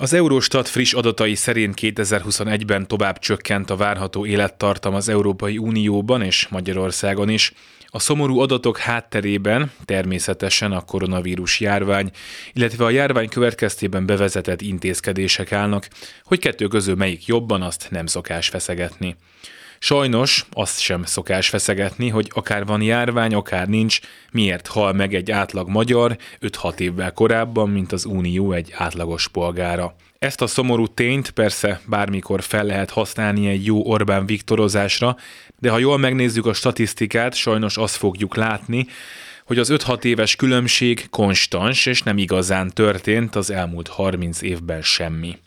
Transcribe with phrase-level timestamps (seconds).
[0.00, 6.48] Az Eurostat friss adatai szerint 2021-ben tovább csökkent a várható élettartam az Európai Unióban és
[6.48, 7.52] Magyarországon is.
[7.86, 12.10] A szomorú adatok hátterében természetesen a koronavírus járvány,
[12.52, 15.88] illetve a járvány következtében bevezetett intézkedések állnak,
[16.24, 19.16] hogy kettő közül melyik jobban, azt nem szokás feszegetni.
[19.82, 24.00] Sajnos azt sem szokás feszegetni, hogy akár van járvány, akár nincs,
[24.30, 29.94] miért hal meg egy átlag magyar 5-6 évvel korábban, mint az Unió egy átlagos polgára.
[30.18, 35.16] Ezt a szomorú tényt persze bármikor fel lehet használni egy jó Orbán Viktorozásra,
[35.58, 38.86] de ha jól megnézzük a statisztikát, sajnos azt fogjuk látni,
[39.44, 45.38] hogy az 5-6 éves különbség konstans és nem igazán történt az elmúlt 30 évben semmi.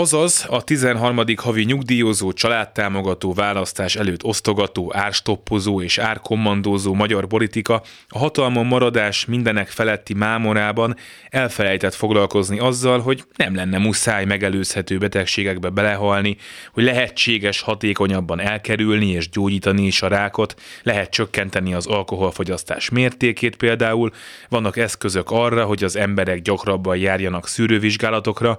[0.00, 1.24] Azaz a 13.
[1.36, 9.68] havi nyugdíjozó, családtámogató, választás előtt osztogató, árstoppozó és árkommandózó magyar politika a hatalmon maradás mindenek
[9.68, 10.96] feletti mámorában
[11.28, 16.36] elfelejtett foglalkozni azzal, hogy nem lenne muszáj megelőzhető betegségekbe belehalni,
[16.72, 24.10] hogy lehetséges hatékonyabban elkerülni és gyógyítani is a rákot, lehet csökkenteni az alkoholfogyasztás mértékét például,
[24.48, 28.58] vannak eszközök arra, hogy az emberek gyakrabban járjanak szűrővizsgálatokra,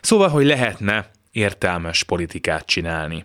[0.00, 3.24] szóval, hogy lehet lehetne értelmes politikát csinálni.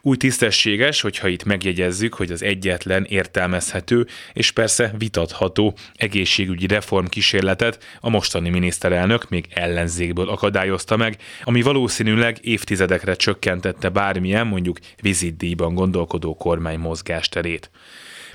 [0.00, 7.84] Új tisztességes, hogyha itt megjegyezzük, hogy az egyetlen értelmezhető és persze vitatható egészségügyi reform kísérletet
[8.00, 16.36] a mostani miniszterelnök még ellenzékből akadályozta meg, ami valószínűleg évtizedekre csökkentette bármilyen, mondjuk vizitdíjban gondolkodó
[16.36, 17.70] kormány mozgásterét.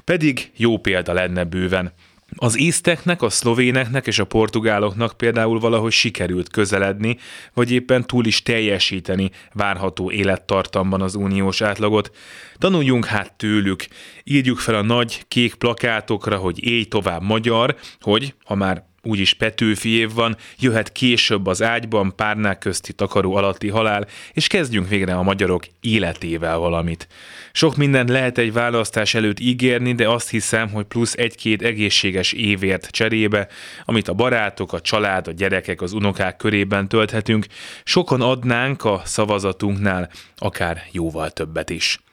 [0.03, 1.93] Pedig jó példa lenne bőven.
[2.35, 7.17] Az ízteknek, a szlovéneknek és a portugáloknak például valahogy sikerült közeledni,
[7.53, 12.15] vagy éppen túl is teljesíteni várható élettartamban az uniós átlagot.
[12.57, 13.85] Tanuljunk hát tőlük,
[14.23, 19.89] írjuk fel a nagy kék plakátokra, hogy élj tovább magyar, hogy, ha már úgyis Petőfi
[19.89, 25.23] év van, jöhet később az ágyban párnák közti takaró alatti halál, és kezdjünk végre a
[25.23, 27.07] magyarok életével valamit.
[27.51, 32.87] Sok minden lehet egy választás előtt ígérni, de azt hiszem, hogy plusz egy-két egészséges évért
[32.87, 33.47] cserébe,
[33.85, 37.45] amit a barátok, a család, a gyerekek, az unokák körében tölthetünk,
[37.83, 41.99] sokan adnánk a szavazatunknál, akár jóval többet is.